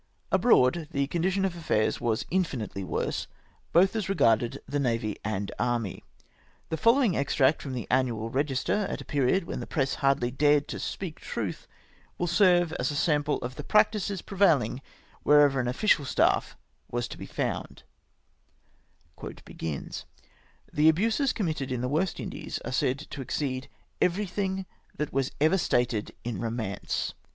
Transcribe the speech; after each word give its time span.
Abroad 0.31 0.87
the 0.89 1.05
condition 1.05 1.45
of 1.45 1.55
affairs 1.55 2.01
was 2.01 2.25
infinitely 2.31 2.83
worse, 2.83 3.27
both 3.71 3.95
as 3.95 4.09
regarded 4.09 4.59
the 4.67 4.79
navy 4.79 5.15
and 5.23 5.51
army. 5.59 6.03
The 6.69 6.77
following 6.77 7.15
extract 7.15 7.61
from 7.61 7.73
the" 7.73 7.85
Annual 7.91 8.31
Eegister," 8.31 8.89
at 8.89 8.99
a 9.01 9.05
period 9.05 9.43
when 9.43 9.59
the 9.59 9.67
press 9.67 9.93
hardly 10.01 10.31
dared 10.31 10.67
to 10.69 10.79
speak 10.79 11.19
truth, 11.19 11.67
will 12.17 12.25
serve 12.25 12.73
as 12.79 12.89
a 12.89 12.95
sample 12.95 13.37
of 13.43 13.57
the 13.57 13.63
practices 13.63 14.23
prevaihng 14.23 14.79
wherever 15.21 15.59
an 15.59 15.67
official 15.67 16.03
staff 16.05 16.57
was 16.89 17.07
to 17.07 17.15
be 17.19 17.27
found:—" 17.27 17.83
The 20.81 20.89
abuses 20.89 21.31
committed 21.31 21.71
in 21.71 21.81
the 21.81 21.87
West 21.87 22.19
Indies 22.19 22.59
are 22.65 22.71
said 22.71 22.97
to 23.11 23.21
ex 23.21 23.37
ceed 23.37 23.67
ever3rthing 24.01 24.65
that 24.97 25.13
was 25.13 25.29
ever 25.39 25.59
stated 25.59 26.15
in 26.23 26.39
romance. 26.41 27.13